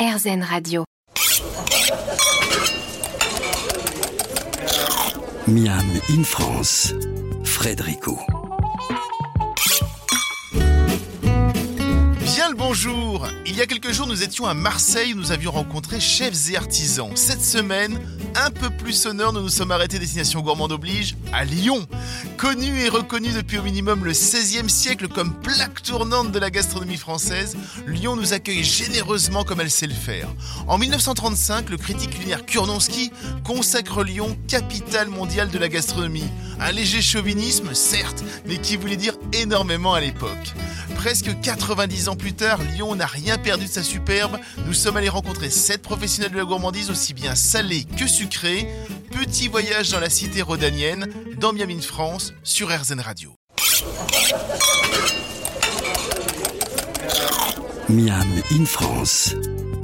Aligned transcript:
RZN 0.00 0.42
Radio. 0.42 0.84
Miam 5.46 5.84
in 6.08 6.24
France, 6.24 6.94
Frédérico. 7.44 8.18
Bien 12.22 12.48
le 12.48 12.56
bonjour 12.56 13.28
Il 13.44 13.54
y 13.54 13.60
a 13.60 13.66
quelques 13.66 13.92
jours, 13.92 14.06
nous 14.06 14.22
étions 14.22 14.46
à 14.46 14.54
Marseille 14.54 15.12
où 15.12 15.18
nous 15.18 15.32
avions 15.32 15.50
rencontré 15.50 16.00
chefs 16.00 16.50
et 16.50 16.56
artisans. 16.56 17.10
Cette 17.14 17.42
semaine, 17.42 18.00
un 18.36 18.50
peu 18.50 18.70
plus 18.70 18.92
sonore, 18.92 19.32
nous 19.32 19.42
nous 19.42 19.48
sommes 19.48 19.72
arrêtés 19.72 19.98
destination 19.98 20.40
gourmande 20.40 20.72
oblige 20.72 21.16
à 21.32 21.44
Lyon. 21.44 21.86
Connu 22.36 22.80
et 22.80 22.88
reconnu 22.88 23.30
depuis 23.32 23.58
au 23.58 23.62
minimum 23.62 24.04
le 24.04 24.12
XVIe 24.12 24.68
siècle 24.68 25.08
comme 25.08 25.34
plaque 25.40 25.82
tournante 25.82 26.32
de 26.32 26.38
la 26.38 26.50
gastronomie 26.50 26.96
française, 26.96 27.56
Lyon 27.86 28.16
nous 28.16 28.32
accueille 28.32 28.64
généreusement 28.64 29.44
comme 29.44 29.60
elle 29.60 29.70
sait 29.70 29.86
le 29.86 29.94
faire. 29.94 30.28
En 30.66 30.78
1935, 30.78 31.70
le 31.70 31.76
critique 31.76 32.10
culinaire 32.10 32.46
Kurnonski 32.46 33.10
consacre 33.44 34.02
Lyon 34.02 34.36
capitale 34.48 35.08
mondiale 35.08 35.50
de 35.50 35.58
la 35.58 35.68
gastronomie. 35.68 36.28
Un 36.60 36.72
léger 36.72 37.02
chauvinisme, 37.02 37.74
certes, 37.74 38.22
mais 38.46 38.58
qui 38.58 38.76
voulait 38.76 38.96
dire 38.96 39.14
énormément 39.32 39.94
à 39.94 40.00
l'époque. 40.00 40.54
Presque 41.00 41.40
90 41.40 42.10
ans 42.10 42.14
plus 42.14 42.34
tard, 42.34 42.62
Lyon 42.62 42.94
n'a 42.94 43.06
rien 43.06 43.38
perdu 43.38 43.64
de 43.64 43.70
sa 43.70 43.82
superbe. 43.82 44.38
Nous 44.66 44.74
sommes 44.74 44.98
allés 44.98 45.08
rencontrer 45.08 45.48
sept 45.48 45.80
professionnels 45.80 46.30
de 46.30 46.36
la 46.36 46.44
gourmandise 46.44 46.90
aussi 46.90 47.14
bien 47.14 47.34
salés 47.34 47.84
que 47.84 48.06
sucrés. 48.06 48.68
Petit 49.10 49.48
voyage 49.48 49.92
dans 49.92 49.98
la 49.98 50.10
cité 50.10 50.42
rhodanienne, 50.42 51.10
dans 51.38 51.54
Miami, 51.54 51.80
France, 51.80 52.34
sur 52.42 52.68
RZN 52.68 53.00
Radio. 53.00 53.32
Miam 57.88 58.28
in 58.52 58.66
France, 58.66 59.34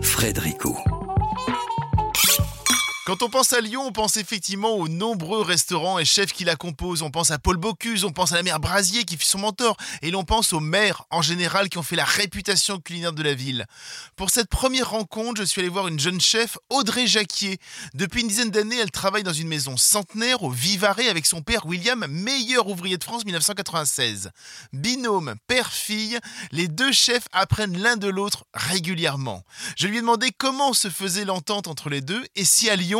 Frédérico. 0.02 0.76
Quand 3.06 3.22
on 3.22 3.28
pense 3.28 3.52
à 3.52 3.60
Lyon, 3.60 3.84
on 3.86 3.92
pense 3.92 4.16
effectivement 4.16 4.72
aux 4.72 4.88
nombreux 4.88 5.40
restaurants 5.40 6.00
et 6.00 6.04
chefs 6.04 6.32
qui 6.32 6.42
la 6.42 6.56
composent. 6.56 7.02
On 7.02 7.12
pense 7.12 7.30
à 7.30 7.38
Paul 7.38 7.56
Bocuse, 7.56 8.02
on 8.02 8.10
pense 8.10 8.32
à 8.32 8.34
la 8.34 8.42
mère 8.42 8.58
Brasier 8.58 9.04
qui 9.04 9.16
fut 9.16 9.26
son 9.26 9.38
mentor, 9.38 9.76
et 10.02 10.10
l'on 10.10 10.24
pense 10.24 10.52
aux 10.52 10.58
maires 10.58 11.04
en 11.10 11.22
général 11.22 11.68
qui 11.68 11.78
ont 11.78 11.84
fait 11.84 11.94
la 11.94 12.04
réputation 12.04 12.80
culinaire 12.80 13.12
de 13.12 13.22
la 13.22 13.34
ville. 13.34 13.66
Pour 14.16 14.30
cette 14.30 14.48
première 14.48 14.90
rencontre, 14.90 15.40
je 15.40 15.46
suis 15.46 15.60
allé 15.60 15.68
voir 15.68 15.86
une 15.86 16.00
jeune 16.00 16.20
chef, 16.20 16.58
Audrey 16.68 17.06
Jacquier. 17.06 17.60
Depuis 17.94 18.22
une 18.22 18.26
dizaine 18.26 18.50
d'années, 18.50 18.80
elle 18.80 18.90
travaille 18.90 19.22
dans 19.22 19.32
une 19.32 19.46
maison 19.46 19.76
centenaire 19.76 20.42
au 20.42 20.50
Vivarais 20.50 21.08
avec 21.08 21.26
son 21.26 21.42
père 21.42 21.64
William, 21.64 22.04
meilleur 22.08 22.66
ouvrier 22.66 22.98
de 22.98 23.04
France 23.04 23.24
1996. 23.24 24.30
Binôme, 24.72 25.36
père-fille, 25.46 26.18
les 26.50 26.66
deux 26.66 26.90
chefs 26.90 27.28
apprennent 27.30 27.80
l'un 27.80 27.96
de 27.96 28.08
l'autre 28.08 28.46
régulièrement. 28.52 29.44
Je 29.76 29.86
lui 29.86 29.98
ai 29.98 30.00
demandé 30.00 30.32
comment 30.36 30.72
se 30.72 30.90
faisait 30.90 31.24
l'entente 31.24 31.68
entre 31.68 31.88
les 31.88 32.00
deux 32.00 32.24
et 32.34 32.44
si 32.44 32.68
à 32.68 32.74
Lyon, 32.74 32.95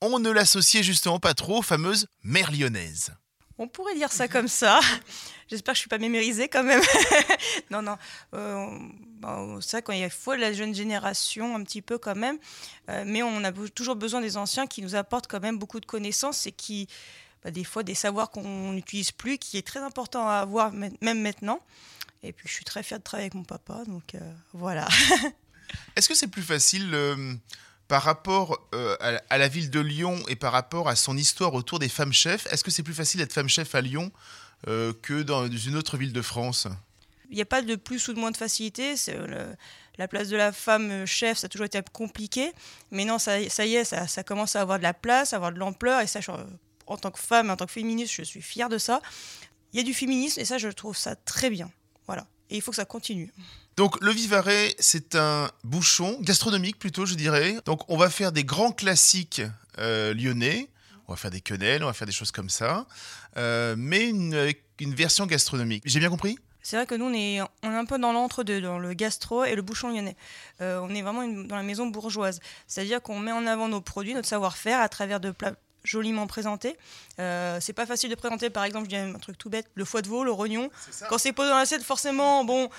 on 0.00 0.18
ne 0.18 0.30
l'associait 0.30 0.82
justement 0.82 1.20
pas 1.20 1.34
trop 1.34 1.58
aux 1.58 1.62
fameuses 1.62 2.06
mères 2.22 2.52
lyonnaises. 2.52 3.12
On 3.58 3.68
pourrait 3.68 3.94
dire 3.94 4.10
ça 4.10 4.26
comme 4.26 4.48
ça. 4.48 4.80
J'espère 5.48 5.72
que 5.72 5.76
je 5.76 5.80
suis 5.80 5.88
pas 5.88 5.98
mémorisée 5.98 6.48
quand 6.48 6.62
même. 6.62 6.80
non, 7.70 7.82
non. 7.82 7.98
Euh, 8.34 8.66
bon, 9.20 9.60
c'est 9.60 9.82
vrai 9.82 10.00
qu'il 10.00 10.10
faut 10.10 10.34
la 10.34 10.54
jeune 10.54 10.74
génération 10.74 11.54
un 11.54 11.62
petit 11.62 11.82
peu 11.82 11.98
quand 11.98 12.14
même. 12.14 12.38
Euh, 12.88 13.04
mais 13.06 13.22
on 13.22 13.44
a 13.44 13.52
toujours 13.52 13.96
besoin 13.96 14.22
des 14.22 14.38
anciens 14.38 14.66
qui 14.66 14.80
nous 14.80 14.94
apportent 14.94 15.26
quand 15.26 15.40
même 15.40 15.58
beaucoup 15.58 15.78
de 15.78 15.84
connaissances 15.84 16.46
et 16.46 16.52
qui, 16.52 16.88
bah, 17.44 17.50
des 17.50 17.64
fois, 17.64 17.82
des 17.82 17.94
savoirs 17.94 18.30
qu'on 18.30 18.72
n'utilise 18.72 19.12
plus, 19.12 19.36
qui 19.36 19.58
est 19.58 19.66
très 19.66 19.80
important 19.80 20.26
à 20.26 20.36
avoir 20.36 20.72
même 20.72 21.20
maintenant. 21.20 21.60
Et 22.22 22.32
puis, 22.32 22.48
je 22.48 22.54
suis 22.54 22.64
très 22.64 22.82
fière 22.82 22.98
de 22.98 23.04
travailler 23.04 23.26
avec 23.26 23.34
mon 23.34 23.44
papa. 23.44 23.82
Donc, 23.86 24.14
euh, 24.14 24.32
voilà. 24.54 24.88
Est-ce 25.96 26.08
que 26.08 26.14
c'est 26.14 26.28
plus 26.28 26.42
facile 26.42 26.94
par 27.90 28.04
rapport 28.04 28.56
euh, 28.72 28.96
à, 29.28 29.36
la 29.36 29.48
ville 29.48 29.68
de 29.68 29.80
Lyon 29.80 30.16
et 30.28 30.36
par 30.36 30.52
rapport 30.52 30.88
à 30.88 30.94
son 30.94 31.16
histoire 31.16 31.54
autour 31.54 31.80
des 31.80 31.88
femmes 31.88 32.12
chefs, 32.12 32.46
est-ce 32.52 32.62
que 32.62 32.70
c'est 32.70 32.84
plus 32.84 32.94
facile 32.94 33.18
d'être 33.18 33.32
femme 33.32 33.48
chef 33.48 33.74
à 33.74 33.80
Lyon 33.80 34.12
euh, 34.68 34.92
que 35.02 35.22
dans 35.22 35.50
une 35.50 35.74
autre 35.74 35.96
ville 35.96 36.12
de 36.12 36.22
France? 36.22 36.68
Il 37.30 37.34
n'y 37.34 37.42
a 37.42 37.46
pas 37.46 37.62
de 37.62 37.74
plus 37.74 38.06
ou 38.06 38.12
de 38.12 38.20
moins 38.20 38.30
de 38.30 38.36
facilité. 38.36 38.94
Le, 39.08 39.56
la 39.98 40.06
place 40.06 40.28
de 40.28 40.36
la 40.36 40.52
femme 40.52 41.04
chef, 41.04 41.38
ça 41.38 41.46
a 41.46 41.48
toujours 41.48 41.66
été 41.66 41.82
compliqué. 41.92 42.52
Mais 42.92 43.04
non, 43.04 43.18
ça, 43.18 43.40
y 43.40 43.74
est, 43.74 43.84
ça, 43.84 44.22
commence 44.22 44.54
à 44.54 44.60
avoir 44.60 44.78
de 44.78 44.84
la 44.84 44.94
place, 44.94 45.32
à 45.32 45.36
avoir 45.36 45.50
de 45.50 45.58
l'ampleur. 45.58 46.00
Et 46.00 46.06
ça, 46.06 46.20
en 46.86 46.96
tant 46.96 47.10
que 47.10 47.18
femme, 47.18 47.50
en 47.50 47.56
tant 47.56 47.66
que 47.66 47.72
féministe, 47.72 48.14
je 48.14 48.22
suis 48.22 48.42
fière 48.42 48.68
de 48.68 48.78
ça. 48.78 49.02
Il 49.72 49.78
y 49.78 49.80
a 49.80 49.84
du 49.84 49.94
féminisme 49.94 50.38
et 50.38 50.44
ça, 50.44 50.58
je 50.58 50.68
trouve 50.68 50.96
ça 50.96 51.16
très 51.16 51.50
bien. 51.50 51.72
Voilà. 52.06 52.24
Et 52.50 52.56
il 52.56 52.62
faut 52.62 52.72
que 52.72 52.76
ça 52.76 52.84
continue. 52.84 53.32
Donc 53.76 54.00
le 54.02 54.10
Vivarais, 54.10 54.74
c'est 54.78 55.14
un 55.14 55.50
bouchon 55.64 56.18
gastronomique 56.20 56.78
plutôt, 56.78 57.06
je 57.06 57.14
dirais. 57.14 57.56
Donc 57.64 57.88
on 57.88 57.96
va 57.96 58.10
faire 58.10 58.32
des 58.32 58.44
grands 58.44 58.72
classiques 58.72 59.42
euh, 59.78 60.12
lyonnais. 60.14 60.68
On 61.08 61.12
va 61.12 61.16
faire 61.16 61.30
des 61.30 61.40
quenelles, 61.40 61.82
on 61.82 61.86
va 61.86 61.92
faire 61.92 62.06
des 62.06 62.12
choses 62.12 62.30
comme 62.30 62.50
ça, 62.50 62.86
euh, 63.36 63.74
mais 63.76 64.08
une, 64.08 64.52
une, 64.78 64.94
version 64.94 65.26
gastronomique. 65.26 65.82
J'ai 65.84 65.98
bien 65.98 66.08
compris? 66.08 66.38
C'est 66.62 66.76
vrai 66.76 66.86
que 66.86 66.94
nous, 66.94 67.06
on 67.06 67.12
est, 67.12 67.40
on 67.40 67.72
est 67.72 67.74
un 67.74 67.84
peu 67.84 67.98
dans 67.98 68.12
l'entre-deux, 68.12 68.60
dans 68.60 68.78
le 68.78 68.92
gastro 68.94 69.44
et 69.44 69.56
le 69.56 69.62
bouchon 69.62 69.88
lyonnais. 69.88 70.16
Euh, 70.60 70.78
on 70.80 70.94
est 70.94 71.02
vraiment 71.02 71.22
une, 71.22 71.48
dans 71.48 71.56
la 71.56 71.64
maison 71.64 71.88
bourgeoise. 71.88 72.38
C'est-à-dire 72.68 73.02
qu'on 73.02 73.18
met 73.18 73.32
en 73.32 73.44
avant 73.48 73.66
nos 73.66 73.80
produits, 73.80 74.14
notre 74.14 74.28
savoir-faire 74.28 74.78
à 74.78 74.88
travers 74.88 75.18
de 75.18 75.32
plats 75.32 75.56
joliment 75.84 76.26
présentés. 76.26 76.76
Euh, 77.18 77.58
c'est 77.60 77.72
pas 77.72 77.86
facile 77.86 78.10
de 78.10 78.14
présenter, 78.14 78.50
par 78.50 78.64
exemple, 78.64 78.84
je 78.84 78.90
dis 78.90 78.96
un 78.96 79.12
truc 79.14 79.38
tout 79.38 79.50
bête, 79.50 79.66
le 79.74 79.84
foie 79.84 80.02
de 80.02 80.08
veau, 80.08 80.24
le 80.24 80.32
rognon. 80.32 80.70
Quand 81.08 81.18
c'est 81.18 81.32
posé 81.32 81.50
dans 81.50 81.58
l'assiette, 81.58 81.82
forcément, 81.82 82.44
bon 82.44 82.70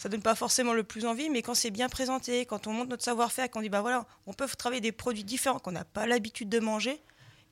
ça 0.00 0.08
donne 0.08 0.22
pas 0.22 0.34
forcément 0.34 0.72
le 0.72 0.82
plus 0.82 1.04
envie, 1.04 1.28
mais 1.28 1.42
quand 1.42 1.52
c'est 1.52 1.70
bien 1.70 1.90
présenté, 1.90 2.46
quand 2.46 2.66
on 2.66 2.72
montre 2.72 2.88
notre 2.88 3.04
savoir-faire, 3.04 3.50
qu'on 3.50 3.60
dit 3.60 3.68
bah 3.68 3.82
voilà, 3.82 4.06
on 4.26 4.32
peut 4.32 4.48
travailler 4.48 4.80
des 4.80 4.92
produits 4.92 5.24
différents 5.24 5.58
qu'on 5.58 5.72
n'a 5.72 5.84
pas 5.84 6.06
l'habitude 6.06 6.48
de 6.48 6.58
manger 6.58 7.02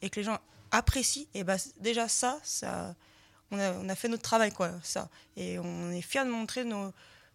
et 0.00 0.08
que 0.08 0.18
les 0.18 0.24
gens 0.24 0.38
apprécient, 0.70 1.26
et 1.34 1.44
bah 1.44 1.56
déjà 1.78 2.08
ça, 2.08 2.38
ça, 2.42 2.94
on 3.50 3.58
a, 3.58 3.72
on 3.72 3.90
a 3.90 3.94
fait 3.94 4.08
notre 4.08 4.22
travail 4.22 4.50
quoi, 4.50 4.70
ça, 4.82 5.10
et 5.36 5.58
on 5.58 5.90
est 5.90 6.00
fier 6.00 6.24
de 6.24 6.30
montrer 6.30 6.64
nos, 6.64 6.90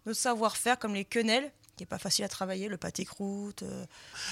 notre 0.08 0.20
savoir-faire 0.20 0.80
comme 0.80 0.96
les 0.96 1.06
quenelles 1.06 1.52
qui 1.76 1.84
est 1.84 1.88
pas 1.88 2.00
facile 2.00 2.26
à 2.26 2.28
travailler, 2.28 2.68
le 2.68 2.78
pâté 2.78 3.06
croûte. 3.06 3.64
Euh. 3.64 3.86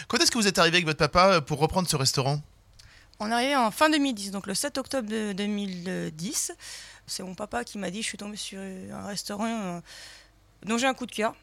Quand 0.07 0.17
est-ce 0.17 0.31
que 0.31 0.37
vous 0.37 0.47
êtes 0.47 0.59
arrivé 0.59 0.77
avec 0.77 0.85
votre 0.85 0.99
papa 0.99 1.35
euh, 1.35 1.41
pour 1.41 1.59
reprendre 1.59 1.87
ce 1.87 1.95
restaurant? 1.95 2.39
On 3.23 3.29
est 3.29 3.33
arrivé 3.33 3.55
en 3.55 3.69
fin 3.69 3.87
2010, 3.91 4.31
donc 4.31 4.47
le 4.47 4.55
7 4.55 4.79
octobre 4.79 5.07
de 5.07 5.33
2010. 5.33 6.53
C'est 7.05 7.21
mon 7.21 7.35
papa 7.35 7.63
qui 7.63 7.77
m'a 7.77 7.91
dit 7.91 8.01
je 8.01 8.07
suis 8.07 8.17
tombé 8.17 8.35
sur 8.35 8.59
un 8.59 9.05
restaurant. 9.05 9.45
Euh, 9.45 9.79
donc 10.65 10.79
j'ai 10.79 10.87
un 10.87 10.95
coup 10.95 11.05
de 11.05 11.11
cœur. 11.11 11.35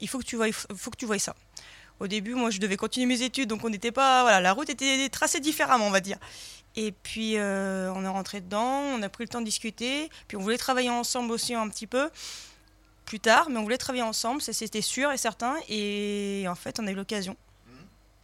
Il 0.00 0.08
faut 0.08 0.18
que 0.18 0.24
tu 0.24 0.36
vois, 0.36 0.50
faut 0.50 0.90
que 0.90 0.96
tu 0.96 1.18
ça. 1.18 1.36
Au 2.00 2.06
début, 2.06 2.34
moi, 2.34 2.48
je 2.48 2.58
devais 2.58 2.78
continuer 2.78 3.04
mes 3.04 3.20
études, 3.20 3.50
donc 3.50 3.62
on 3.64 3.68
n'était 3.68 3.92
pas, 3.92 4.22
voilà, 4.22 4.40
la 4.40 4.54
route 4.54 4.70
était 4.70 5.10
tracée 5.10 5.40
différemment, 5.40 5.86
on 5.86 5.90
va 5.90 6.00
dire. 6.00 6.16
Et 6.74 6.90
puis 6.90 7.36
euh, 7.36 7.92
on 7.94 8.02
est 8.02 8.08
rentré 8.08 8.40
dedans, 8.40 8.80
on 8.94 9.02
a 9.02 9.08
pris 9.10 9.24
le 9.24 9.28
temps 9.28 9.40
de 9.40 9.44
discuter, 9.44 10.08
puis 10.28 10.38
on 10.38 10.40
voulait 10.40 10.56
travailler 10.56 10.90
ensemble 10.90 11.32
aussi 11.32 11.52
un 11.52 11.68
petit 11.68 11.86
peu 11.86 12.08
plus 13.04 13.20
tard, 13.20 13.50
mais 13.50 13.58
on 13.58 13.62
voulait 13.62 13.76
travailler 13.76 14.04
ensemble, 14.04 14.40
c'était 14.40 14.80
sûr 14.80 15.12
et 15.12 15.18
certain. 15.18 15.54
Et 15.68 16.46
en 16.48 16.54
fait, 16.54 16.80
on 16.80 16.86
a 16.86 16.90
eu 16.90 16.94
l'occasion. 16.94 17.36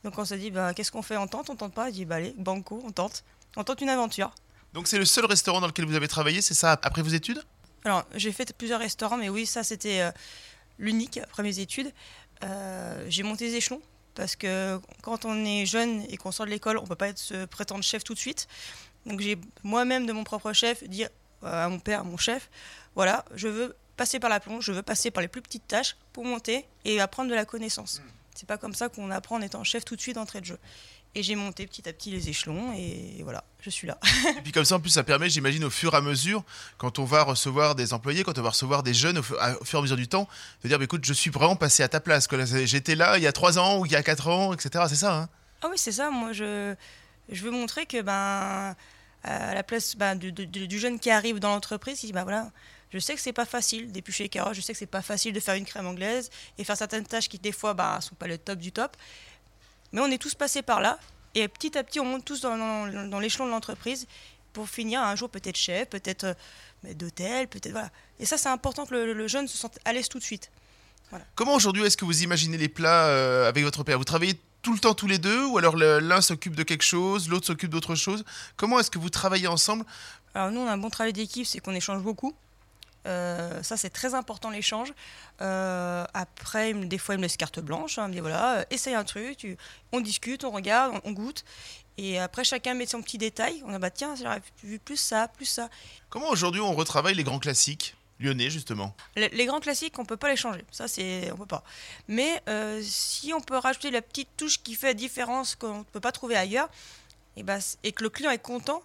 Donc 0.05 0.19
on 0.19 0.25
s'est 0.25 0.39
dit, 0.39 0.51
bah, 0.51 0.75
qu'est-ce 0.75 0.91
qu'on 0.91 1.03
fait? 1.03 1.17
On 1.17 1.27
tente, 1.27 1.51
on 1.51 1.57
tente 1.57 1.75
pas 1.75 1.91
Il 1.91 1.93
dit, 1.93 2.05
bah 2.05 2.17
allez, 2.17 2.35
banco, 2.37 2.83
on 2.85 2.91
tente. 2.91 3.25
On 3.57 3.65
tente 3.65 3.81
une 3.81 3.89
aventure. 3.89 4.33
Donc 4.73 4.89
c'est 4.89 4.99
le 4.99 5.05
seul 5.05 5.27
restaurant 5.27 5.61
dans 5.61 5.67
lequel 5.67 5.85
vous 5.85 5.95
avez 5.95 6.09
travaillé, 6.09 6.41
c'est 6.41 6.55
ça, 6.55 6.79
après 6.83 7.03
vos 7.03 7.11
études? 7.11 7.43
Alors, 7.85 8.05
j'ai 8.15 8.33
fait 8.33 8.57
plusieurs 8.57 8.81
restaurants, 8.81 9.17
mais 9.17 9.29
oui, 9.29 9.45
ça, 9.45 9.63
c'était 9.63 10.01
euh, 10.01 10.11
l'unique 10.79 11.19
après 11.19 11.43
mes 11.43 11.59
études. 11.59 11.93
Euh, 12.45 13.05
j'ai 13.09 13.23
monté 13.23 13.47
les 13.47 13.57
échelons 13.57 13.83
parce 14.15 14.37
que 14.37 14.81
quand 15.03 15.25
on 15.25 15.45
est 15.45 15.67
jeune 15.67 16.05
et 16.09 16.17
qu'on 16.17 16.33
sort 16.33 16.47
de 16.47 16.51
l'école, 16.51 16.79
on 16.79 16.83
ne 16.83 16.87
peut 16.87 16.97
pas 16.97 17.09
être, 17.09 17.19
se 17.19 17.45
prétendre 17.45 17.83
chef 17.83 18.05
tout 18.05 18.15
de 18.15 18.19
suite. 18.19 18.47
Donc, 19.07 19.21
j'ai 19.21 19.39
moi-même, 19.63 20.07
de 20.07 20.13
mon 20.13 20.25
propre 20.25 20.53
chef, 20.53 20.85
dire 20.85 21.09
euh, 21.45 21.67
à 21.67 21.69
mon 21.69 21.81
père, 21.81 22.01
à 22.01 22.05
mon 22.05 22.17
chef, 22.17 22.51
voilà, 22.95 23.25
je 23.35 23.49
veux 23.49 23.77
passer 23.97 24.21
par 24.21 24.31
la 24.31 24.41
plonge, 24.41 24.65
je 24.65 24.73
veux 24.73 24.83
passer 24.83 25.11
par 25.11 25.23
les 25.23 25.29
plus 25.29 25.43
petites 25.43 25.67
tâches 25.67 25.97
pour 26.13 26.25
monter 26.25 26.67
et 26.85 27.01
apprendre 27.01 27.31
de 27.31 27.35
la 27.35 27.45
connaissance. 27.45 28.01
Mmh. 28.01 28.22
C'est 28.35 28.47
pas 28.47 28.59
comme 28.59 28.75
ça 28.75 28.89
qu'on 28.89 29.11
apprend 29.11 29.37
en 29.37 29.43
étant 29.43 29.65
chef 29.65 29.85
tout 29.85 29.97
de 29.97 30.01
suite 30.01 30.15
d'entrée 30.17 30.41
de 30.41 30.47
jeu. 30.47 30.59
Et 31.15 31.23
j'ai 31.23 31.35
monté 31.35 31.67
petit 31.67 31.87
à 31.87 31.93
petit 31.93 32.11
les 32.11 32.31
échelons 32.31 32.73
et 32.73 33.21
voilà, 33.23 33.45
je 33.61 33.69
suis 33.69 33.87
là. 33.87 33.99
et 34.39 34.41
puis 34.41 34.51
comme 34.51 34.65
ça, 34.65 34.77
en 34.77 34.81
plus, 34.81 34.91
ça 34.91 35.05
permet, 35.05 35.29
j'imagine, 35.29 35.63
au 35.65 35.71
fur 35.71 35.93
et 35.93 35.97
à 35.99 36.01
mesure, 36.01 36.43
quand 36.79 36.99
on 36.99 37.05
va 37.05 37.23
recevoir 37.23 37.75
des 37.75 37.93
employés, 37.93 38.25
quand 38.25 38.39
on 38.39 38.43
va 38.43 38.49
recevoir 38.49 38.83
des 38.83 38.95
jeunes, 38.95 39.19
au 39.19 39.23
fur, 39.23 39.37
et 39.39 39.77
à 39.77 39.83
mesure 39.83 39.97
du 39.97 40.09
temps, 40.09 40.27
de 40.63 40.69
dire, 40.69 40.79
bah, 40.79 40.85
écoute, 40.85 41.05
je 41.05 41.13
suis 41.13 41.31
vraiment 41.31 41.57
passé 41.57 41.83
à 41.83 41.89
ta 41.89 42.01
place. 42.01 42.29
J'étais 42.65 42.95
là 42.95 43.19
il 43.19 43.23
y 43.23 43.27
a 43.27 43.33
3 43.33 43.59
ans 43.59 43.79
ou 43.79 43.87
il 43.87 43.93
y 43.93 43.97
a 43.97 44.03
4 44.03 44.29
ans, 44.29 44.55
etc. 44.55 44.87
C'est 44.89 44.97
ça 44.97 45.15
hein 45.15 45.29
Ah 45.61 45.69
oui, 45.71 45.77
c'est 45.77 45.93
ça. 45.93 46.11
Moi, 46.11 46.33
je, 46.33 46.75
je 47.31 47.43
veux 47.43 47.51
montrer 47.51 47.85
que, 47.85 48.01
ben, 48.01 48.75
à 49.25 49.55
la 49.55 49.63
place 49.63 49.97
ben, 49.97 50.17
du, 50.17 50.33
du, 50.33 50.47
du, 50.47 50.79
jeune 50.79 50.99
qui 50.99 51.11
arrive 51.11 51.41
dans 51.41 51.51
l'entreprise, 51.51 52.03
il 52.03 52.07
dit, 52.07 52.13
ben 52.13 52.23
voilà, 52.23 52.51
je 52.93 52.99
sais 52.99 53.15
que 53.15 53.21
c'est 53.21 53.33
pas 53.33 53.47
facile 53.47 53.91
d'éplucher 53.91 54.25
les 54.25 54.29
carottes, 54.29 54.55
je 54.55 54.61
sais 54.61 54.73
que 54.73 54.79
c'est 54.79 54.87
pas 54.87 55.03
facile 55.03 55.33
de 55.33 55.41
faire 55.41 55.55
une 55.55 55.65
crème 55.65 55.87
anglaise 55.87 56.31
et 56.59 56.65
faire 56.65 56.77
certaines 56.77 57.07
tâches 57.07 57.29
qui, 57.29 57.39
des 57.39 57.53
fois, 57.53 57.75
ben, 57.75 58.01
sont 58.01 58.15
pas 58.15 58.27
le 58.27 58.39
top 58.39 58.59
du 58.59 58.73
top. 58.73 58.97
Mais 59.93 60.01
on 60.01 60.07
est 60.11 60.19
tous 60.19 60.35
passés 60.35 60.63
par 60.63 60.81
là. 60.81 60.99
Et 61.35 61.49
petit 61.49 61.77
à 61.79 61.85
petit, 61.85 62.01
on 62.01 62.05
monte 62.05 62.25
tous 62.25 62.41
dans, 62.43 62.57
dans, 62.59 63.09
dans 63.09 63.21
l'échelon 63.21 63.47
de 63.47 63.51
l'entreprise 63.51 64.07
pour 64.53 64.69
finir 64.69 65.03
un 65.03 65.17
jour 65.17 65.31
peut-être 65.31 65.57
chef, 65.57 65.89
peut-être 65.89 66.25
euh, 66.25 66.95
d'hôtel, 66.95 67.49
peut-être 67.49 67.73
voilà. 67.73 67.91
Et 68.21 68.27
ça, 68.27 68.37
c'est 68.37 68.51
important 68.51 68.85
que 68.85 68.95
le, 68.95 69.15
le, 69.15 69.29
jeune 69.29 69.49
se 69.49 69.57
sente 69.57 69.79
à 69.85 69.93
l'aise 69.93 70.09
tout 70.09 70.19
de 70.19 70.25
suite. 70.25 70.51
Comment 71.35 71.55
aujourd'hui 71.55 71.85
est-ce 71.85 71.97
que 71.97 72.07
vous 72.07 72.23
imaginez 72.23 72.57
les 72.57 72.69
plats 72.69 73.07
euh, 73.07 73.49
avec 73.49 73.65
votre 73.65 73.85
père? 73.85 73.99
Vous 73.99 74.05
travaillez 74.05 74.39
tout 74.63 74.73
le 74.73 74.79
temps 74.79 74.95
tous 74.95 75.07
les 75.07 75.19
deux 75.19 75.45
ou 75.45 75.59
alors 75.59 75.77
l'un 75.77 76.21
s'occupe 76.21 76.55
de 76.55 76.63
quelque 76.63 76.85
chose, 76.85 77.29
l'autre 77.29 77.47
s'occupe 77.47 77.71
d'autre 77.71 77.95
chose? 77.95 78.25
Comment 78.57 78.79
est-ce 78.81 78.91
que 78.91 78.99
vous 78.99 79.11
travaillez 79.11 79.47
ensemble? 79.47 79.85
Alors 80.35 80.51
nous, 80.51 80.61
on 80.61 80.67
a 80.67 80.73
un 80.73 80.79
bon 80.79 80.89
travail 80.89 81.13
d'équipe, 81.13 81.47
c'est 81.47 81.61
qu'on 81.61 81.75
échange 81.75 82.03
beaucoup. 82.03 82.35
Euh, 83.07 83.63
ça, 83.63 83.77
c'est 83.77 83.91
très 83.91 84.15
important 84.15 84.51
l'échange. 84.51 84.93
Euh, 85.41 86.05
après, 86.15 86.71
il 86.71 86.77
me- 86.77 86.87
des 86.87 86.99
fois, 86.99 87.15
il 87.15 87.19
me 87.19 87.23
laisse 87.23 87.37
carte 87.37 87.59
blanche. 87.61 87.99
hein, 87.99 88.05
il 88.05 88.09
me 88.11 88.13
dit 88.15 88.21
voilà, 88.21 88.59
euh, 88.61 88.65
essaye 88.71 88.95
un 88.95 89.05
truc. 89.05 89.37
tu- 89.39 89.57
on 89.93 90.01
discute, 90.01 90.45
on 90.45 90.51
regarde, 90.53 90.95
on, 91.05 91.11
on 91.11 91.13
goûte. 91.13 91.45
Et 91.99 92.19
après, 92.19 92.45
chacun 92.45 92.75
met 92.75 92.87
son 92.87 93.03
petit 93.03 93.19
détail. 93.19 93.63
On 93.67 93.75
a 93.75 93.79
bah 93.79 93.91
tiens, 93.91 94.15
j'aurais 94.15 94.41
vu 94.63 94.79
plus 94.79 94.97
ça, 94.97 95.29
plus 95.29 95.47
ça. 95.47 95.69
Comment 96.11 96.29
aujourd'hui 96.31 96.61
on 96.61 96.73
retravaille 96.75 97.15
les 97.15 97.25
grands 97.25 97.39
classiques 97.41 97.97
lyonnais 98.21 98.51
justement? 98.51 98.95
Les, 99.17 99.29
les 99.31 99.47
grands 99.47 99.61
classiques, 99.61 99.99
on 99.99 100.05
peut 100.05 100.17
pas 100.17 100.29
les 100.31 100.37
changer. 100.37 100.65
Ça, 100.71 100.87
c'est 100.89 101.31
on 101.33 101.37
peut 101.37 101.47
pas. 101.47 101.65
Mais 102.09 102.41
si 102.83 103.33
on 103.35 103.41
peut 103.41 103.57
rajouter 103.59 103.91
la 103.91 104.01
petite 104.01 104.29
touche 104.37 104.63
qui 104.63 104.75
fait 104.75 104.87
la 104.89 104.95
différence 104.95 105.55
qu'on 105.57 105.79
ne 105.81 105.83
peut 105.85 106.01
pas 106.01 106.13
trouver 106.13 106.37
ailleurs, 106.37 106.71
et, 107.37 107.43
bah, 107.43 107.59
et 107.83 107.93
que 107.93 108.03
le 108.05 108.11
client 108.11 108.31
est 108.31 108.39
content, 108.39 108.83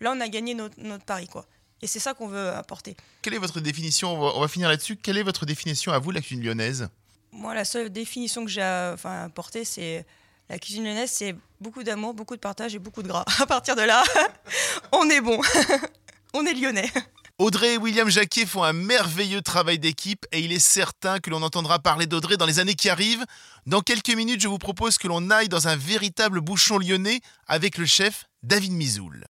là, 0.00 0.12
on 0.12 0.20
a 0.20 0.28
gagné 0.28 0.54
notre, 0.54 0.80
notre 0.80 1.04
pari, 1.04 1.28
quoi. 1.28 1.44
Et 1.82 1.86
c'est 1.86 2.00
ça 2.00 2.14
qu'on 2.14 2.28
veut 2.28 2.48
apporter. 2.50 2.96
Quelle 3.22 3.34
est 3.34 3.38
votre 3.38 3.60
définition? 3.60 4.14
On 4.14 4.20
va, 4.20 4.32
on 4.36 4.40
va 4.40 4.48
finir 4.48 4.68
là-dessus. 4.68 4.96
Quelle 4.96 5.16
est 5.18 5.22
votre 5.22 5.46
définition 5.46 5.92
à 5.92 5.98
vous 5.98 6.10
de 6.10 6.16
la 6.16 6.20
cuisine 6.20 6.42
lyonnaise? 6.44 6.88
Moi, 7.32 7.54
la 7.54 7.64
seule 7.64 7.90
définition 7.90 8.44
que 8.44 8.50
j'ai 8.50 8.62
à- 8.62 8.92
enfin, 8.94 9.24
apportée, 9.24 9.64
c'est 9.64 10.04
la 10.48 10.58
cuisine 10.58 10.84
lyonnaise, 10.84 11.10
c'est 11.12 11.36
beaucoup 11.60 11.82
d'amour, 11.82 12.14
beaucoup 12.14 12.34
de 12.34 12.40
partage 12.40 12.74
et 12.74 12.78
beaucoup 12.78 13.02
de 13.02 13.08
gras. 13.08 13.24
À 13.40 13.46
partir 13.46 13.76
de 13.76 13.82
là, 13.82 14.02
on 14.92 15.08
est 15.10 15.20
bon. 15.20 15.40
on 16.34 16.44
est 16.46 16.54
lyonnais. 16.54 16.90
Audrey 17.38 17.74
et 17.74 17.76
William 17.76 18.10
Jacquet 18.10 18.46
font 18.46 18.64
un 18.64 18.72
merveilleux 18.72 19.42
travail 19.42 19.78
d'équipe 19.78 20.26
et 20.32 20.40
il 20.40 20.50
est 20.52 20.58
certain 20.58 21.20
que 21.20 21.30
l'on 21.30 21.42
entendra 21.42 21.78
parler 21.78 22.06
d'Audrey 22.06 22.36
dans 22.36 22.46
les 22.46 22.58
années 22.58 22.74
qui 22.74 22.88
arrivent. 22.88 23.24
Dans 23.66 23.80
quelques 23.80 24.10
minutes, 24.10 24.40
je 24.40 24.48
vous 24.48 24.58
propose 24.58 24.98
que 24.98 25.06
l'on 25.06 25.30
aille 25.30 25.48
dans 25.48 25.68
un 25.68 25.76
véritable 25.76 26.40
bouchon 26.40 26.78
lyonnais 26.78 27.20
avec 27.46 27.78
le 27.78 27.86
chef 27.86 28.24
David 28.42 28.72
Mizoul. 28.72 29.24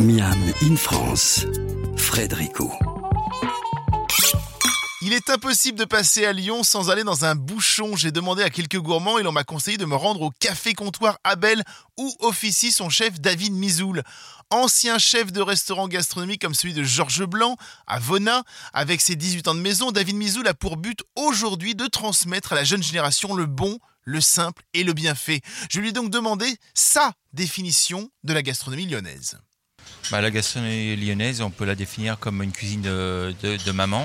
Miam 0.00 0.38
in 0.62 0.76
France, 0.76 1.44
Frédérico. 1.96 2.72
Il 5.02 5.12
est 5.12 5.28
impossible 5.28 5.76
de 5.76 5.84
passer 5.84 6.24
à 6.24 6.32
Lyon 6.32 6.62
sans 6.62 6.88
aller 6.88 7.02
dans 7.02 7.24
un 7.24 7.34
bouchon. 7.34 7.96
J'ai 7.96 8.12
demandé 8.12 8.44
à 8.44 8.50
quelques 8.50 8.78
gourmands 8.78 9.18
et 9.18 9.24
l'on 9.24 9.32
m'a 9.32 9.42
conseillé 9.42 9.76
de 9.76 9.84
me 9.86 9.96
rendre 9.96 10.22
au 10.22 10.30
café 10.30 10.72
comptoir 10.74 11.18
Abel 11.24 11.64
où 11.98 12.14
officie 12.20 12.70
son 12.70 12.90
chef 12.90 13.20
David 13.20 13.52
Mizoul. 13.54 14.04
Ancien 14.50 14.98
chef 14.98 15.32
de 15.32 15.40
restaurant 15.40 15.88
gastronomique 15.88 16.42
comme 16.42 16.54
celui 16.54 16.74
de 16.74 16.84
Georges 16.84 17.26
Blanc 17.26 17.56
à 17.88 17.98
Vonin, 17.98 18.44
avec 18.72 19.00
ses 19.00 19.16
18 19.16 19.48
ans 19.48 19.54
de 19.56 19.60
maison, 19.60 19.90
David 19.90 20.14
Mizoul 20.14 20.46
a 20.46 20.54
pour 20.54 20.76
but 20.76 21.02
aujourd'hui 21.16 21.74
de 21.74 21.86
transmettre 21.86 22.52
à 22.52 22.56
la 22.56 22.62
jeune 22.62 22.84
génération 22.84 23.34
le 23.34 23.46
bon, 23.46 23.80
le 24.04 24.20
simple 24.20 24.62
et 24.74 24.84
le 24.84 24.92
bien 24.92 25.16
fait. 25.16 25.40
Je 25.68 25.80
lui 25.80 25.88
ai 25.88 25.92
donc 25.92 26.10
demandé 26.10 26.56
sa 26.72 27.14
définition 27.32 28.08
de 28.22 28.32
la 28.32 28.42
gastronomie 28.42 28.86
lyonnaise. 28.86 29.38
Bah, 30.10 30.20
la 30.20 30.30
gastronomie 30.30 30.96
lyonnaise, 30.96 31.40
on 31.42 31.50
peut 31.50 31.64
la 31.66 31.74
définir 31.74 32.18
comme 32.18 32.42
une 32.42 32.52
cuisine 32.52 32.80
de, 32.82 33.34
de- 33.42 33.56
de 33.56 33.72
maman, 33.72 34.04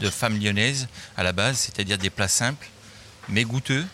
de 0.00 0.08
femme 0.10 0.38
lyonnaise 0.38 0.88
à 1.16 1.22
la 1.22 1.32
base, 1.32 1.58
c'est-à-dire 1.58 1.98
des 1.98 2.10
plats 2.10 2.28
simples, 2.28 2.68
mais 3.28 3.44
goûteux 3.44 3.84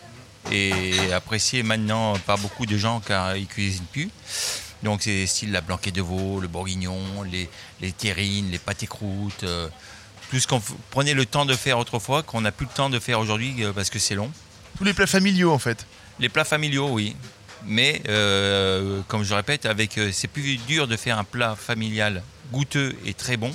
et 0.51 1.11
appréciés 1.13 1.63
maintenant 1.63 2.17
par 2.19 2.37
beaucoup 2.37 2.65
de 2.65 2.77
gens 2.77 2.99
car 3.01 3.35
ils 3.35 3.47
cuisinent 3.47 3.83
plus. 3.91 4.09
Donc 4.83 5.01
c'est 5.01 5.25
style 5.25 5.51
la 5.51 5.61
blanquette 5.61 5.95
de 5.95 6.01
veau, 6.01 6.39
le 6.39 6.47
bourguignon, 6.47 7.23
les, 7.23 7.49
les 7.81 7.91
terrines, 7.91 8.51
les 8.51 8.59
pâtés 8.59 8.85
croûtes, 8.87 9.43
euh, 9.43 9.67
tout 10.29 10.39
ce 10.39 10.45
qu'on 10.47 10.61
prenait 10.91 11.15
le 11.15 11.25
temps 11.25 11.45
de 11.45 11.55
faire 11.55 11.79
autrefois, 11.79 12.21
qu'on 12.21 12.41
n'a 12.41 12.51
plus 12.51 12.67
le 12.67 12.71
temps 12.73 12.89
de 12.89 12.99
faire 12.99 13.19
aujourd'hui 13.19 13.63
euh, 13.63 13.73
parce 13.73 13.89
que 13.89 13.97
c'est 13.99 14.13
long. 14.15 14.31
Tous 14.77 14.83
les 14.83 14.93
plats 14.93 15.07
familiaux 15.07 15.51
en 15.51 15.57
fait. 15.59 15.85
Les 16.19 16.29
plats 16.29 16.45
familiaux, 16.45 16.89
oui. 16.91 17.15
Mais 17.65 18.01
euh, 18.07 19.01
comme 19.07 19.23
je 19.23 19.33
répète, 19.33 19.65
euh, 19.65 20.09
c'est 20.11 20.27
plus 20.27 20.57
dur 20.67 20.87
de 20.87 20.95
faire 20.95 21.17
un 21.17 21.23
plat 21.23 21.55
familial 21.55 22.23
goûteux 22.51 22.95
et 23.05 23.13
très 23.13 23.37
bon 23.37 23.51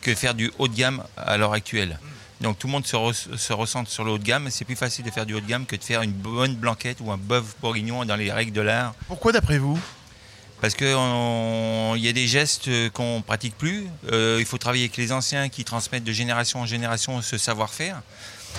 que 0.00 0.14
faire 0.14 0.34
du 0.34 0.50
haut 0.58 0.68
de 0.68 0.74
gamme 0.74 1.02
à 1.16 1.36
l'heure 1.36 1.52
actuelle. 1.52 1.98
Donc 2.40 2.58
tout 2.58 2.68
le 2.68 2.72
monde 2.72 2.86
se, 2.86 2.96
re- 2.96 3.36
se 3.36 3.52
ressent 3.52 3.84
sur 3.86 4.04
le 4.04 4.12
haut 4.12 4.18
de 4.18 4.22
gamme. 4.24 4.48
C'est 4.50 4.64
plus 4.64 4.76
facile 4.76 5.04
de 5.04 5.10
faire 5.10 5.26
du 5.26 5.34
haut 5.34 5.40
de 5.40 5.46
gamme 5.46 5.66
que 5.66 5.76
de 5.76 5.82
faire 5.82 6.02
une 6.02 6.12
bonne 6.12 6.54
blanquette 6.54 6.98
ou 7.00 7.10
un 7.10 7.16
bœuf 7.16 7.56
bourguignon 7.60 8.04
dans 8.04 8.16
les 8.16 8.32
règles 8.32 8.52
de 8.52 8.60
l'art. 8.60 8.94
Pourquoi 9.08 9.32
d'après 9.32 9.58
vous? 9.58 9.78
Parce 10.60 10.74
qu'il 10.74 10.88
y 10.88 12.08
a 12.08 12.12
des 12.12 12.26
gestes 12.26 12.68
qu'on 12.92 13.22
pratique 13.22 13.56
plus. 13.56 13.86
Euh, 14.10 14.38
il 14.40 14.44
faut 14.46 14.58
travailler 14.58 14.84
avec 14.84 14.96
les 14.96 15.12
anciens 15.12 15.48
qui 15.48 15.64
transmettent 15.64 16.04
de 16.04 16.12
génération 16.12 16.60
en 16.60 16.66
génération 16.66 17.22
ce 17.22 17.38
savoir-faire. 17.38 18.02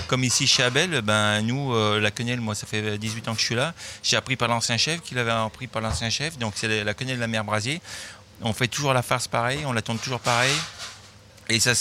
Comme 0.07 0.23
ici 0.23 0.47
chez 0.47 0.63
Abel, 0.63 1.01
ben, 1.01 1.41
nous, 1.41 1.73
euh, 1.73 1.99
la 1.99 2.09
quenelle, 2.09 2.39
moi 2.39 2.55
ça 2.55 2.67
fait 2.67 2.97
18 2.97 3.27
ans 3.27 3.33
que 3.33 3.41
je 3.41 3.45
suis 3.45 3.55
là. 3.55 3.73
J'ai 4.01 4.15
appris 4.15 4.37
par 4.37 4.47
l'ancien 4.47 4.77
chef, 4.77 5.01
qu'il 5.01 5.17
avait 5.17 5.31
appris 5.31 5.67
par 5.67 5.81
l'ancien 5.81 6.09
chef. 6.09 6.37
Donc 6.37 6.53
c'est 6.55 6.85
la 6.85 6.93
quenelle 6.93 7.17
de 7.17 7.21
la 7.21 7.27
mère 7.27 7.43
Brasier. 7.43 7.81
On 8.41 8.53
fait 8.53 8.69
toujours 8.69 8.93
la 8.93 9.01
farce 9.01 9.27
pareil, 9.27 9.59
on 9.65 9.73
la 9.73 9.81
tourne 9.81 9.99
toujours 9.99 10.21
pareil. 10.21 10.55
Et 11.49 11.59
ça 11.59 11.73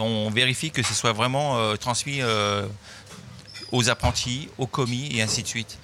on 0.00 0.30
vérifie 0.30 0.70
que 0.70 0.82
ce 0.82 0.94
soit 0.94 1.12
vraiment 1.12 1.58
euh, 1.58 1.76
transmis 1.76 2.22
aux 3.72 3.90
apprentis, 3.90 4.48
aux 4.56 4.66
commis 4.66 5.10
et 5.14 5.20
ainsi 5.20 5.42
de 5.42 5.48
suite. 5.48 5.76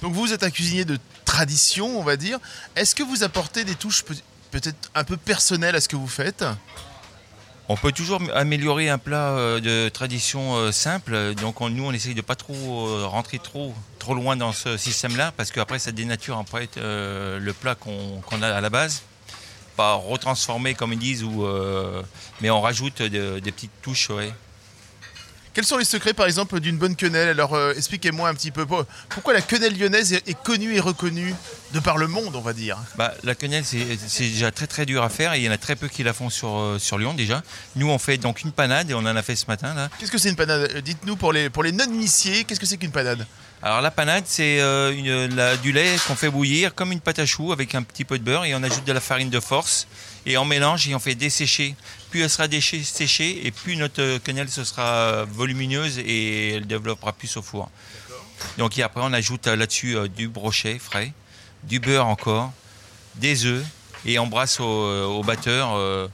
Donc 0.00 0.12
vous 0.12 0.32
êtes 0.32 0.44
un 0.44 0.50
cuisinier 0.50 0.84
de 0.84 0.98
tradition, 1.36 1.98
on 1.98 2.02
va 2.02 2.16
dire. 2.16 2.38
Est-ce 2.76 2.94
que 2.94 3.02
vous 3.02 3.22
apportez 3.22 3.64
des 3.64 3.74
touches 3.74 4.02
peut- 4.02 4.14
peut-être 4.50 4.90
un 4.94 5.02
peu 5.04 5.16
personnelles 5.16 5.74
à 5.74 5.80
ce 5.80 5.88
que 5.88 5.96
vous 5.96 6.06
faites? 6.20 6.44
On 7.70 7.76
peut 7.76 7.92
toujours 7.92 8.20
améliorer 8.34 8.90
un 8.90 8.98
plat 8.98 9.30
euh, 9.30 9.58
de 9.60 9.88
tradition 9.88 10.56
euh, 10.56 10.72
simple. 10.72 11.34
Donc 11.36 11.62
on- 11.62 11.70
nous, 11.70 11.84
on 11.86 11.92
essaye 11.92 12.14
de 12.14 12.20
pas 12.20 12.34
trop 12.34 12.54
euh, 12.88 13.06
rentrer 13.06 13.38
trop, 13.38 13.72
loin 14.10 14.36
dans 14.36 14.52
ce 14.52 14.76
système-là, 14.76 15.32
parce 15.36 15.50
qu'après, 15.52 15.78
ça 15.78 15.90
dénature 15.92 16.36
après 16.36 16.68
euh, 16.76 17.38
le 17.38 17.52
plat 17.54 17.74
qu'on 17.76 18.42
a 18.42 18.48
à 18.48 18.60
la 18.60 18.68
base. 18.68 19.02
Pas 19.76 19.94
retransformer, 19.94 20.74
comme 20.74 20.92
ils 20.92 20.98
disent, 20.98 21.24
mais 22.42 22.50
on 22.50 22.60
rajoute 22.60 23.00
de- 23.00 23.38
des 23.38 23.52
petites 23.52 23.80
touches. 23.80 24.10
Quels 25.54 25.66
sont 25.66 25.76
les 25.76 25.84
secrets, 25.84 26.14
par 26.14 26.24
exemple, 26.26 26.58
d'une 26.60 26.78
bonne 26.78 26.96
quenelle 26.96 27.28
Alors 27.28 27.52
euh, 27.54 27.74
expliquez-moi 27.76 28.26
un 28.28 28.34
petit 28.34 28.50
peu 28.50 28.64
pour- 28.64 28.86
pourquoi 29.10 29.34
la 29.34 29.42
quenelle 29.42 29.76
lyonnaise 29.78 30.14
est, 30.14 30.26
est 30.26 30.42
connue 30.42 30.74
et 30.74 30.80
reconnue 30.80 31.34
de 31.74 31.78
par 31.78 31.98
le 31.98 32.06
monde, 32.08 32.34
on 32.36 32.40
va 32.40 32.54
dire? 32.54 32.78
Bah, 32.96 33.12
la 33.22 33.34
quenelle, 33.34 33.64
c'est 33.66 33.98
c'est 34.08 34.24
déjà 34.30 34.50
très 34.50 34.66
très 34.66 34.86
dur 34.86 35.02
à 35.02 35.10
faire 35.10 35.34
et 35.34 35.38
il 35.40 35.44
y 35.44 35.48
en 35.48 35.52
a 35.52 35.58
très 35.58 35.76
peu 35.76 35.88
qui 35.88 36.02
la 36.02 36.14
font 36.14 36.30
sur, 36.30 36.56
euh, 36.58 36.78
sur 36.78 36.96
Lyon 36.96 37.12
déjà. 37.12 37.42
Nous, 37.76 37.90
on 37.90 37.98
fait 37.98 38.16
donc 38.16 38.42
une 38.42 38.52
panade 38.52 38.90
et 38.90 38.94
on 38.94 38.98
en 39.00 39.04
a 39.16 39.22
fait 39.22 39.36
ce 39.36 39.44
matin 39.46 39.74
là. 39.74 39.90
Qu'est-ce 39.98 40.10
que 40.10 40.16
c'est 40.18 40.30
une 40.30 40.36
panade? 40.36 40.70
Euh, 40.74 40.80
Dites-nous 40.80 41.16
pour 41.16 41.34
les, 41.34 41.50
pour 41.50 41.62
les 41.62 41.72
non-initiés, 41.72 42.44
qu'est-ce 42.44 42.60
que 42.60 42.66
c'est 42.66 42.78
qu'une 42.78 42.90
panade? 42.92 43.26
Alors 43.62 43.80
la 43.80 43.90
panade, 43.92 44.24
c'est 44.26 44.60
euh, 44.60 45.56
du 45.62 45.72
lait 45.72 45.96
qu'on 46.06 46.16
fait 46.16 46.30
bouillir 46.30 46.74
comme 46.74 46.90
une 46.90 47.00
pâte 47.00 47.20
à 47.20 47.26
choux 47.26 47.52
avec 47.52 47.74
un 47.74 47.82
petit 47.82 48.04
peu 48.04 48.18
de 48.18 48.24
beurre 48.24 48.44
et 48.44 48.54
on 48.54 48.62
ajoute 48.62 48.84
de 48.84 48.92
la 48.92 49.00
farine 49.00 49.30
de 49.30 49.38
force 49.38 49.86
et 50.26 50.36
on 50.36 50.44
mélange 50.44 50.88
et 50.88 50.94
on 50.94 50.98
fait 50.98 51.14
dessécher. 51.14 51.76
Plus 52.10 52.22
elle 52.22 52.30
sera 52.30 52.48
séchée 52.48 53.46
et 53.46 53.52
plus 53.52 53.76
notre 53.76 54.02
euh, 54.02 54.18
quenelle 54.18 54.48
se 54.48 54.64
sera 54.64 55.24
volumineuse 55.24 55.98
et 55.98 56.54
elle 56.54 56.66
développera 56.66 57.12
plus 57.12 57.36
au 57.36 57.42
four. 57.42 57.70
Donc 58.58 58.78
après 58.78 59.00
on 59.02 59.12
ajoute 59.12 59.46
euh, 59.46 59.56
là-dessus 59.56 59.96
euh, 59.96 60.08
du 60.08 60.28
brochet 60.28 60.78
frais, 60.78 61.12
du 61.62 61.78
beurre 61.78 62.06
encore, 62.06 62.52
des 63.16 63.46
œufs 63.46 63.64
et 64.04 64.18
on 64.18 64.26
brasse 64.26 64.60
au, 64.60 64.64
euh, 64.64 65.22
batteur 65.24 65.74
euh, 65.74 66.08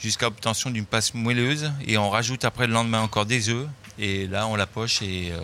jusqu'à 0.00 0.28
obtention 0.28 0.70
d'une 0.70 0.86
pâte 0.86 1.14
moelleuse 1.14 1.72
et 1.86 1.98
on 1.98 2.10
rajoute 2.10 2.44
après 2.44 2.66
le 2.66 2.72
lendemain 2.72 3.00
encore 3.00 3.26
des 3.26 3.48
œufs 3.48 3.66
et 3.98 4.26
là 4.26 4.46
on 4.46 4.56
la 4.56 4.66
poche 4.66 5.02
et, 5.02 5.32
euh, 5.32 5.40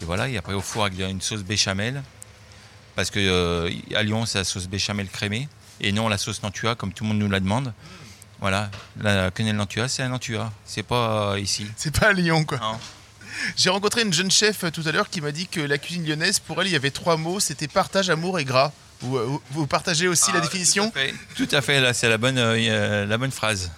et 0.00 0.04
voilà 0.04 0.28
et 0.28 0.36
après 0.36 0.54
au 0.54 0.60
four 0.60 0.84
avec 0.84 0.98
une 0.98 1.20
sauce 1.20 1.42
béchamel 1.42 2.02
parce 2.96 3.10
que 3.10 3.18
euh, 3.18 3.70
à 3.94 4.02
Lyon 4.02 4.26
c'est 4.26 4.38
la 4.38 4.44
sauce 4.44 4.66
béchamel 4.66 5.08
crémée 5.08 5.48
et 5.80 5.92
non 5.92 6.08
la 6.08 6.18
sauce 6.18 6.42
Nantua 6.42 6.74
comme 6.74 6.92
tout 6.92 7.04
le 7.04 7.08
monde 7.08 7.18
nous 7.18 7.30
la 7.30 7.40
demande. 7.40 7.72
Voilà, 8.40 8.70
la 9.00 9.30
quenelle 9.30 9.56
Nantua 9.56 9.88
c'est 9.88 10.02
un 10.02 10.08
Nantua, 10.08 10.52
c'est 10.64 10.82
pas 10.82 11.32
euh, 11.32 11.40
ici. 11.40 11.66
C'est 11.76 11.98
pas 11.98 12.08
à 12.08 12.12
Lyon, 12.12 12.44
quoi. 12.44 12.58
Non. 12.58 12.78
J'ai 13.56 13.70
rencontré 13.70 14.02
une 14.02 14.12
jeune 14.12 14.30
chef 14.30 14.64
euh, 14.64 14.70
tout 14.70 14.82
à 14.86 14.92
l'heure 14.92 15.08
qui 15.08 15.20
m'a 15.20 15.32
dit 15.32 15.46
que 15.46 15.60
la 15.60 15.78
cuisine 15.78 16.06
lyonnaise, 16.06 16.40
pour 16.40 16.60
elle, 16.60 16.68
il 16.68 16.72
y 16.72 16.76
avait 16.76 16.90
trois 16.90 17.16
mots 17.16 17.40
c'était 17.40 17.68
partage, 17.68 18.10
amour 18.10 18.38
et 18.38 18.44
gras. 18.44 18.72
Vous, 19.00 19.66
partagez 19.66 20.08
aussi 20.08 20.32
la 20.32 20.38
Ah, 20.38 20.42
définition 20.42 20.90
Tout 20.90 20.98
à 20.98 21.02
fait, 21.02 21.14
Tout 21.36 21.48
à 21.56 21.60
fait, 21.60 21.80
là 21.80 21.92
c'est 21.92 22.08
la 22.08 22.18
bonne, 22.18 22.38
euh, 22.38 23.06
la 23.06 23.18
bonne 23.18 23.30
phrase. 23.30 23.70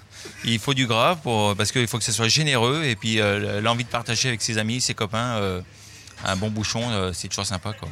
Il 0.45 0.59
faut 0.59 0.75
du 0.75 0.87
gras 0.87 1.17
pour, 1.17 1.57
parce 1.57 1.73
qu'il 1.73 1.87
faut 1.87 1.99
que 1.99 2.05
ce 2.05 2.13
soit 2.13 2.29
généreux 2.29 2.83
et 2.85 2.97
puis 2.97 3.21
euh, 3.21 3.61
l'envie 3.61 3.85
de 3.85 3.89
partager 3.89 4.29
avec 4.29 4.43
ses 4.43 4.59
amis, 4.59 4.81
ses 4.81 4.95
copains, 4.95 5.37
euh, 5.37 5.61
un 6.25 6.37
bon 6.37 6.51
bouchon, 6.51 6.83
euh, 6.91 7.13
c'est 7.13 7.29
toujours 7.29 7.47
sympa 7.47 7.73
quoi. 7.73 7.89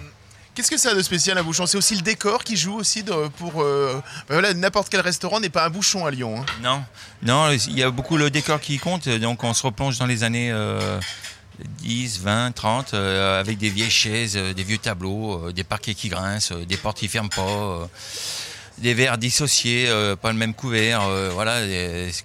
Qu'est-ce 0.54 0.70
que 0.70 0.78
ça 0.78 0.90
a 0.90 0.94
de 0.94 1.02
spécial 1.02 1.36
un 1.36 1.42
bouchon? 1.42 1.66
C'est 1.66 1.76
aussi 1.76 1.96
le 1.96 2.02
décor 2.02 2.44
qui 2.44 2.56
joue 2.56 2.74
aussi 2.74 3.02
de- 3.02 3.26
pour. 3.38 3.60
euh, 3.62 3.94
ben 4.28 4.34
voilà, 4.36 4.54
n'importe 4.54 4.88
quel 4.88 5.00
restaurant 5.00 5.40
n'est 5.40 5.48
pas 5.48 5.64
un 5.66 5.70
bouchon 5.70 6.06
à 6.06 6.12
Lyon. 6.12 6.40
hein. 6.42 6.44
Non, 6.62 6.84
non, 7.22 7.50
il 7.50 7.76
y 7.76 7.82
a 7.82 7.90
beaucoup 7.90 8.16
le 8.16 8.30
décor 8.30 8.60
qui 8.60 8.78
compte, 8.78 9.08
donc 9.08 9.42
on 9.42 9.52
se 9.52 9.64
replonge 9.64 9.98
dans 9.98 10.06
les 10.06 10.22
années 10.22 10.52
euh, 10.52 11.00
10, 11.82 12.20
20, 12.20 12.52
30, 12.52 12.94
euh, 12.94 13.40
avec 13.40 13.58
des 13.58 13.68
vieilles 13.68 13.90
chaises, 13.90 14.36
euh, 14.36 14.54
des 14.54 14.62
vieux 14.62 14.78
tableaux, 14.78 15.48
euh, 15.48 15.52
des 15.52 15.64
parquets 15.64 15.94
qui 15.94 16.08
grincent, 16.08 16.52
euh, 16.54 16.64
des 16.64 16.76
portes 16.76 16.98
qui 16.98 17.08
ferment 17.08 17.28
pas, 17.30 17.42
euh, 17.42 17.86
des 18.78 18.94
verres 18.94 19.18
dissociés, 19.18 19.86
euh, 19.88 20.16
pas 20.16 20.32
le 20.32 20.38
même 20.38 20.54
couvert. 20.54 21.02
euh, 21.02 21.30
voilà, 21.32 21.60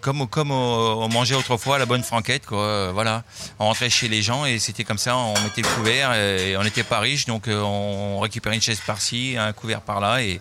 comme 0.02 0.52
on, 0.52 1.10
mangeait 1.10 1.36
autrefois 1.36 1.76
à 1.76 1.80
la 1.80 1.86
bonne 1.86 2.04
franquette, 2.04 2.46
quoi. 2.46 2.60
euh, 2.60 2.92
voilà, 2.94 3.24
on 3.60 3.66
rentrait 3.66 3.90
chez 3.90 4.08
les 4.08 4.22
gens 4.22 4.46
et 4.46 4.60
c'était 4.60 4.84
comme 4.84 4.98
ça. 4.98 5.16
On 5.16 5.40
mettait 5.42 5.62
le 5.62 5.68
couvert 5.68 6.14
et 6.14 6.58
on 6.58 6.64
n'était 6.64 6.84
pas 6.84 7.00
riche, 7.00 7.26
donc 7.26 7.48
on 7.48 8.20
récupérait 8.20 8.56
une 8.56 8.62
chaise 8.62 8.82
par-ci, 8.86 9.36
un 9.38 9.54
couvert 9.54 9.82
par-là 9.82 10.22
et, 10.24 10.40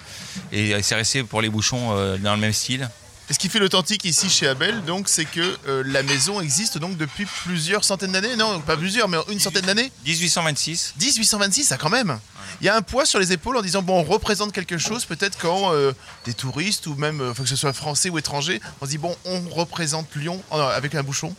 et 0.52 0.82
c'est 0.82 0.94
resté 0.94 1.22
pour 1.22 1.42
les 1.42 1.48
bouchons 1.48 1.88
dans 2.18 2.34
le 2.34 2.40
même 2.40 2.52
style. 2.52 2.88
Et 3.30 3.34
ce 3.34 3.38
qui 3.38 3.48
fait 3.48 3.58
l'authentique 3.58 4.04
ici 4.04 4.30
chez 4.30 4.48
Abel, 4.48 4.84
donc, 4.84 5.08
c'est 5.08 5.26
que 5.26 5.58
euh, 5.68 5.82
la 5.86 6.02
maison 6.02 6.40
existe 6.40 6.78
donc 6.78 6.96
depuis 6.96 7.26
plusieurs 7.44 7.84
centaines 7.84 8.12
d'années. 8.12 8.36
Non, 8.36 8.60
pas 8.60 8.76
plusieurs, 8.76 9.08
mais 9.08 9.18
une 9.30 9.38
centaine 9.40 9.66
d'années. 9.66 9.92
1826. 10.06 10.94
1826, 10.98 11.64
ça 11.64 11.76
quand 11.76 11.90
même. 11.90 12.18
Il 12.60 12.66
y 12.66 12.70
a 12.70 12.76
un 12.76 12.82
poids 12.82 13.04
sur 13.04 13.18
les 13.18 13.32
épaules 13.32 13.56
en 13.56 13.62
disant 13.62 13.82
bon, 13.82 14.00
on 14.00 14.02
représente 14.02 14.52
quelque 14.52 14.78
chose. 14.78 15.04
Peut-être 15.04 15.36
quand 15.38 15.74
euh, 15.74 15.92
des 16.24 16.32
touristes 16.32 16.86
ou 16.86 16.94
même, 16.94 17.20
euh, 17.20 17.34
que 17.34 17.44
ce 17.44 17.56
soit 17.56 17.74
français 17.74 18.08
ou 18.08 18.18
étranger, 18.18 18.60
on 18.80 18.86
se 18.86 18.90
dit 18.90 18.98
bon, 18.98 19.14
on 19.26 19.40
représente 19.50 20.14
Lyon 20.16 20.42
avec 20.50 20.94
un 20.94 21.02
bouchon. 21.02 21.34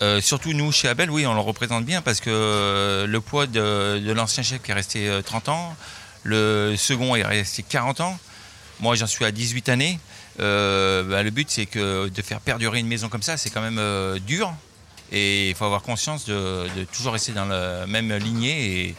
Euh, 0.00 0.20
surtout 0.20 0.52
nous 0.52 0.70
chez 0.70 0.88
Abel, 0.88 1.10
oui, 1.10 1.26
on 1.26 1.34
le 1.34 1.40
représente 1.40 1.84
bien 1.84 2.02
parce 2.02 2.20
que 2.20 2.30
euh, 2.30 3.06
le 3.06 3.20
poids 3.20 3.46
de, 3.46 3.98
de 3.98 4.12
l'ancien 4.12 4.44
chef 4.44 4.62
qui 4.62 4.70
est 4.70 4.74
resté 4.74 5.08
euh, 5.08 5.22
30 5.22 5.48
ans, 5.48 5.76
le 6.22 6.76
second 6.76 7.16
est 7.16 7.24
resté 7.24 7.64
40 7.64 8.00
ans. 8.02 8.18
Moi, 8.80 8.94
j'en 8.94 9.08
suis 9.08 9.24
à 9.24 9.32
18 9.32 9.68
années. 9.70 9.98
Euh, 10.40 11.02
bah, 11.04 11.22
le 11.22 11.30
but, 11.30 11.50
c'est 11.50 11.66
que 11.66 12.08
de 12.08 12.22
faire 12.22 12.40
perdurer 12.40 12.78
une 12.78 12.86
maison 12.86 13.08
comme 13.08 13.22
ça, 13.22 13.36
c'est 13.36 13.50
quand 13.50 13.60
même 13.60 13.78
euh, 13.78 14.18
dur. 14.18 14.52
Et 15.10 15.48
il 15.50 15.54
faut 15.54 15.64
avoir 15.64 15.82
conscience 15.82 16.26
de, 16.26 16.66
toujours 16.92 17.14
rester 17.14 17.32
dans 17.32 17.46
la 17.46 17.86
même 17.86 18.12
lignée 18.14 18.88
et 18.88 18.94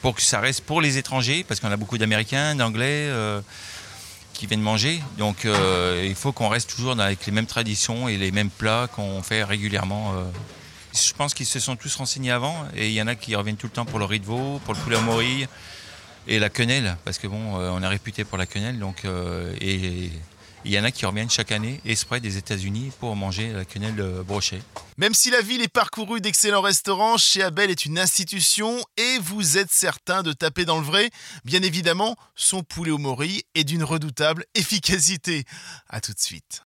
pour 0.00 0.14
que 0.14 0.22
ça 0.22 0.40
reste 0.40 0.62
pour 0.62 0.80
les 0.80 0.98
étrangers, 0.98 1.44
parce 1.46 1.60
qu'on 1.60 1.70
a 1.70 1.76
beaucoup 1.76 1.98
d'Américains, 1.98 2.54
d'Anglais 2.54 3.08
euh, 3.08 3.40
qui 4.34 4.46
viennent 4.46 4.62
manger. 4.62 5.02
Donc 5.18 5.44
il 5.44 6.14
faut 6.14 6.32
qu'on 6.32 6.48
reste 6.48 6.70
toujours 6.70 6.98
avec 7.00 7.26
les 7.26 7.32
mêmes 7.32 7.46
traditions 7.46 8.08
et 8.08 8.16
les 8.16 8.30
mêmes 8.30 8.50
plats 8.50 8.88
qu'on 8.94 9.22
fait 9.22 9.42
régulièrement. 9.42 10.14
Je 10.94 11.12
pense 11.12 11.34
qu'ils 11.34 11.46
se 11.46 11.58
sont 11.58 11.74
tous 11.74 11.96
renseignés 11.96 12.30
avant 12.30 12.64
et 12.76 12.88
il 12.88 12.92
y 12.92 13.02
en 13.02 13.08
a 13.08 13.16
qui 13.16 13.34
reviennent 13.34 13.56
tout 13.56 13.66
le 13.66 13.72
temps 13.72 13.84
pour 13.84 13.98
le 13.98 14.04
riz 14.04 14.20
de 14.20 14.26
veau, 14.26 14.60
pour 14.64 14.74
le 14.74 14.80
poulet 14.80 14.96
à 14.96 15.00
morille 15.00 15.48
et 16.28 16.38
la 16.38 16.50
quenelle, 16.50 16.96
parce 17.04 17.18
que 17.18 17.26
bon, 17.26 17.56
on 17.56 17.82
est 17.82 17.88
réputé 17.88 18.24
pour 18.24 18.38
la 18.38 18.46
quenelle. 18.46 18.78
Donc, 18.78 19.04
et 19.60 20.10
il 20.64 20.72
y 20.72 20.78
en 20.78 20.84
a 20.84 20.90
qui 20.90 21.06
reviennent 21.06 21.30
chaque 21.30 21.52
année 21.52 21.80
exprès 21.84 22.20
des 22.20 22.36
États-Unis 22.36 22.92
pour 23.00 23.16
manger 23.16 23.52
la 23.52 23.64
quenelle 23.64 24.02
brochée. 24.26 24.62
Même 24.96 25.14
si 25.14 25.30
la 25.30 25.40
ville 25.40 25.62
est 25.62 25.68
parcourue 25.68 26.20
d'excellents 26.20 26.60
restaurants, 26.60 27.16
chez 27.16 27.42
Abel 27.42 27.70
est 27.70 27.84
une 27.84 27.98
institution 27.98 28.78
et 28.96 29.18
vous 29.20 29.58
êtes 29.58 29.72
certain 29.72 30.22
de 30.22 30.32
taper 30.32 30.64
dans 30.64 30.78
le 30.78 30.84
vrai. 30.84 31.10
Bien 31.44 31.62
évidemment, 31.62 32.16
son 32.34 32.62
poulet 32.62 32.90
au 32.90 32.98
mori 32.98 33.42
est 33.54 33.64
d'une 33.64 33.84
redoutable 33.84 34.44
efficacité. 34.54 35.44
À 35.88 36.00
tout 36.00 36.12
de 36.12 36.20
suite. 36.20 36.62